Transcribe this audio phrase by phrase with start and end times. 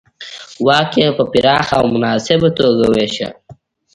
[0.65, 3.29] واک یې په پراخه او مناسبه توګه وېشه.